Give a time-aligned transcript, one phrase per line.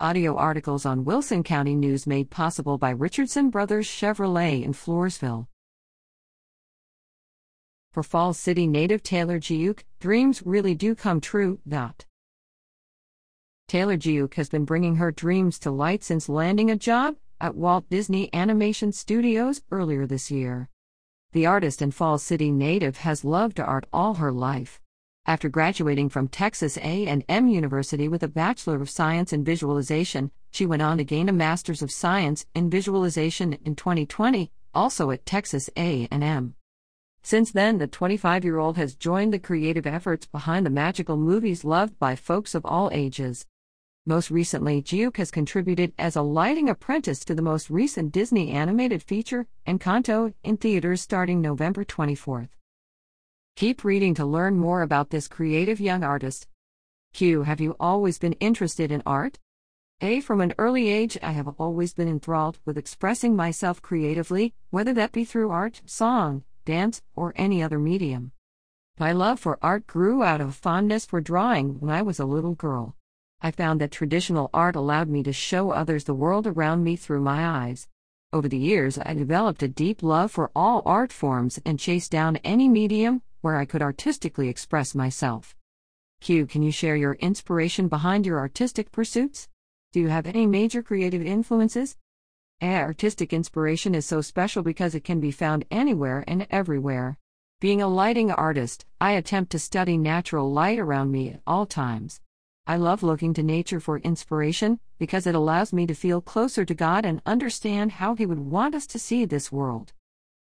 [0.00, 5.46] Audio articles on Wilson County News made possible by Richardson Brothers Chevrolet in Floresville.
[7.92, 11.60] For Falls City native Taylor Giuk, dreams really do come true.
[11.68, 12.06] Dot.
[13.68, 17.88] Taylor Giuk has been bringing her dreams to light since landing a job at Walt
[17.88, 20.70] Disney Animation Studios earlier this year.
[21.30, 24.80] The artist and Falls City native has loved art all her life.
[25.26, 30.82] After graduating from Texas A&M University with a Bachelor of Science in Visualization, she went
[30.82, 36.54] on to gain a Master's of Science in Visualization in 2020, also at Texas A&M.
[37.22, 42.16] Since then, the 25-year-old has joined the creative efforts behind the magical movies loved by
[42.16, 43.46] folks of all ages.
[44.04, 49.02] Most recently, Giuk has contributed as a lighting apprentice to the most recent Disney animated
[49.02, 52.50] feature, Encanto, in theaters starting November 24th.
[53.56, 56.48] Keep reading to learn more about this creative young artist.
[57.12, 57.44] Q.
[57.44, 59.38] Have you always been interested in art?
[60.00, 60.20] A.
[60.20, 65.12] From an early age, I have always been enthralled with expressing myself creatively, whether that
[65.12, 68.32] be through art, song, dance, or any other medium.
[68.98, 72.56] My love for art grew out of fondness for drawing when I was a little
[72.56, 72.96] girl.
[73.40, 77.20] I found that traditional art allowed me to show others the world around me through
[77.20, 77.86] my eyes.
[78.32, 82.38] Over the years, I developed a deep love for all art forms and chased down
[82.38, 85.54] any medium, where I could artistically express myself.
[86.22, 86.46] Q.
[86.46, 89.50] Can you share your inspiration behind your artistic pursuits?
[89.92, 91.98] Do you have any major creative influences?
[92.62, 92.76] A.
[92.76, 97.18] Artistic inspiration is so special because it can be found anywhere and everywhere.
[97.60, 102.22] Being a lighting artist, I attempt to study natural light around me at all times.
[102.66, 106.74] I love looking to nature for inspiration because it allows me to feel closer to
[106.74, 109.92] God and understand how He would want us to see this world.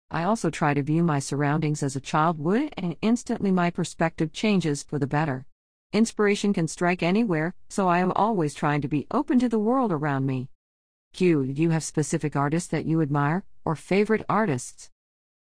[0.10, 4.32] I also try to view my surroundings as a child would, and instantly my perspective
[4.32, 5.46] changes for the better.
[5.92, 9.92] Inspiration can strike anywhere, so I am always trying to be open to the world
[9.92, 10.48] around me.
[11.12, 11.46] Q.
[11.52, 14.90] Do you have specific artists that you admire, or favorite artists?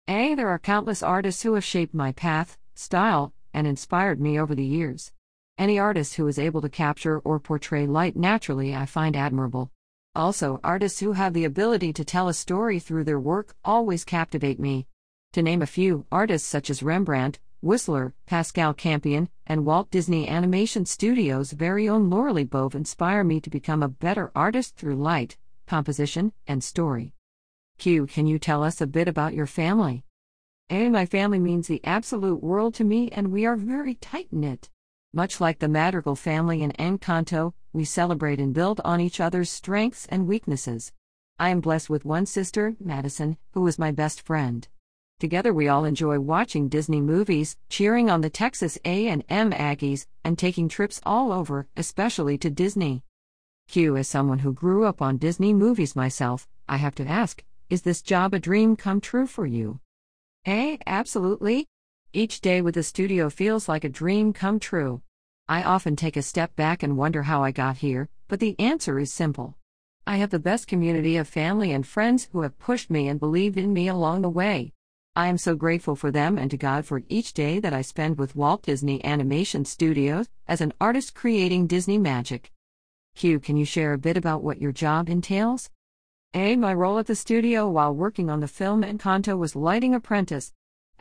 [0.08, 0.34] A.
[0.34, 4.64] There are countless artists who have shaped my path, style, and inspired me over the
[4.64, 5.12] years.
[5.58, 9.72] Any artist who is able to capture or portray light naturally I find admirable.
[10.16, 14.60] Also, artists who have the ability to tell a story through their work always captivate
[14.60, 14.86] me.
[15.34, 20.86] To name a few, artists such as Rembrandt, Whistler, Pascal Campion, and Walt Disney Animation
[20.86, 26.32] Studios' very own Lorelay Bove inspire me to become a better artist through light, composition,
[26.46, 27.14] and story.
[27.80, 28.06] Q.
[28.06, 30.04] Can you tell us a bit about your family?
[30.70, 30.90] A.
[30.90, 34.70] My family means the absolute world to me, and we are very tight knit.
[35.16, 40.08] Much like the Madrigal family in Encanto, we celebrate and build on each other's strengths
[40.08, 40.92] and weaknesses.
[41.38, 44.68] I am blessed with one sister, Madison, who is my best friend.
[45.20, 50.68] Together we all enjoy watching Disney movies, cheering on the Texas A&M Aggies, and taking
[50.68, 53.04] trips all over, especially to Disney.
[53.68, 57.84] Q as someone who grew up on Disney movies myself, I have to ask, is
[57.84, 59.80] this job a dream come true for you?
[60.48, 60.80] A.
[60.88, 61.68] Absolutely.
[62.16, 65.02] Each day with the studio feels like a dream come true.
[65.48, 69.00] I often take a step back and wonder how I got here, but the answer
[69.00, 69.58] is simple.
[70.06, 73.58] I have the best community of family and friends who have pushed me and believed
[73.58, 74.74] in me along the way.
[75.16, 78.20] I am so grateful for them and to God for each day that I spend
[78.20, 82.52] with Walt Disney Animation Studios as an artist creating Disney magic.
[83.16, 85.72] Q, can you share a bit about what your job entails?
[86.36, 86.58] A.
[86.58, 90.54] My role at the studio while working on the film Encanto was lighting apprentice,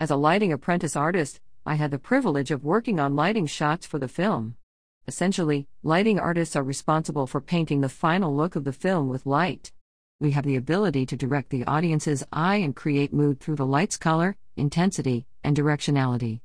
[0.02, 4.00] as a lighting apprentice artist, I had the privilege of working on lighting shots for
[4.00, 4.56] the film.
[5.06, 9.70] Essentially, lighting artists are responsible for painting the final look of the film with light.
[10.18, 13.96] We have the ability to direct the audience's eye and create mood through the light's
[13.96, 16.40] color, intensity, and directionality.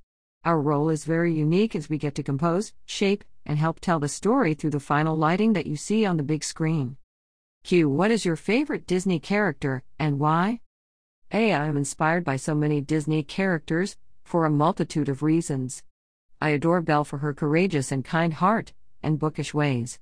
[0.45, 4.07] Our role is very unique as we get to compose, shape, and help tell the
[4.07, 6.97] story through the final lighting that you see on the big screen.
[7.63, 7.89] Q.
[7.89, 10.59] What is your favorite Disney character, and why?
[11.33, 11.51] A.
[11.51, 15.83] I am inspired by so many Disney characters, for a multitude of reasons.
[16.39, 18.71] I adore Belle for her courageous and kind heart,
[19.03, 19.99] and bookish ways.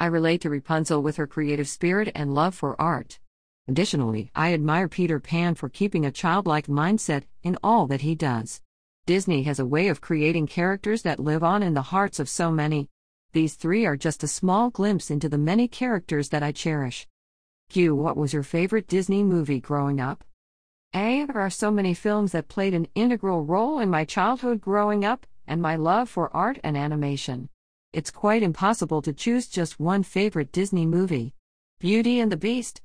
[0.00, 3.20] I relate to Rapunzel with her creative spirit and love for art.
[3.68, 8.60] Additionally, I admire Peter Pan for keeping a childlike mindset in all that he does.
[9.06, 12.50] Disney has a way of creating characters that live on in the hearts of so
[12.50, 12.88] many.
[13.32, 17.06] These three are just a small glimpse into the many characters that I cherish.
[17.70, 17.94] Q.
[17.94, 20.24] What was your favorite Disney movie growing up?
[20.96, 21.24] A.
[21.24, 25.26] There are so many films that played an integral role in my childhood growing up,
[25.44, 27.48] and my love for art and animation.
[27.92, 31.34] It's quite impossible to choose just one favorite Disney movie.
[31.80, 32.80] Beauty and the Beast,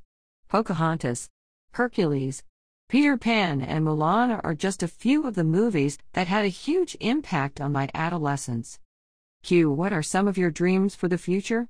[0.47, 1.29] Pocahontas,
[1.73, 2.43] Hercules,
[2.89, 6.97] Peter Pan, and Mulan are just a few of the movies that had a huge
[6.99, 8.79] impact on my adolescence.
[9.43, 9.71] Q.
[9.71, 11.67] What are some of your dreams for the future?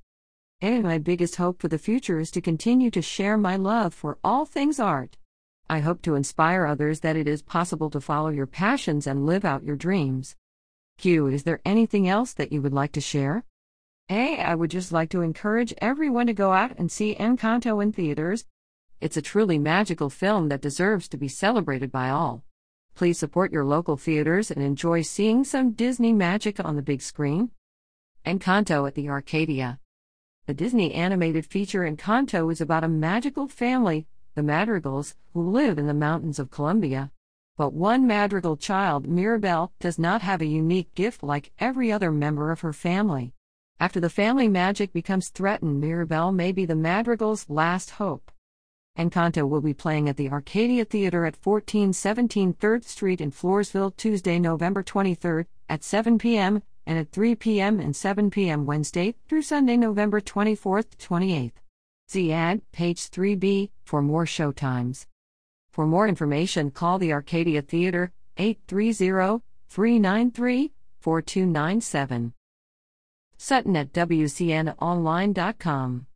[0.62, 0.80] A.
[0.80, 4.46] my biggest hope for the future is to continue to share my love for all
[4.46, 5.18] things art.
[5.70, 9.44] I hope to inspire others that it is possible to follow your passions and live
[9.44, 10.34] out your dreams.
[10.98, 11.28] Q.
[11.28, 13.44] Is there anything else that you would like to share?
[14.08, 14.40] A.
[14.40, 18.46] I would just like to encourage everyone to go out and see Encanto in theaters.
[19.00, 22.42] It's a truly magical film that deserves to be celebrated by all.
[22.96, 27.52] Please support your local theaters and enjoy seeing some Disney magic on the big screen.
[28.26, 29.78] Encanto at the Arcadia.
[30.46, 35.86] The Disney animated feature Encanto is about a magical family, the Madrigals, who live in
[35.86, 37.10] the mountains of Colombia.
[37.56, 42.50] But one Madrigal child, Mirabel, does not have a unique gift like every other member
[42.50, 43.34] of her family.
[43.78, 48.30] After the family magic becomes threatened, Mirabel may be the Madrigal's last hope.
[48.98, 54.38] Encanto will be playing at the Arcadia Theater at 1417 3rd Street in Floresville Tuesday,
[54.38, 57.78] November 23 at 7 p.m., and at 3 p.m.
[57.78, 58.66] and 7 p.m.
[58.66, 61.52] Wednesday through Sunday, November 24 28th.
[62.10, 65.06] See ad, page 3b, for more showtimes.
[65.70, 72.32] For more information, call the Arcadia Theater 830 393 4297.
[73.38, 76.06] Sutton at WCNOnline.com.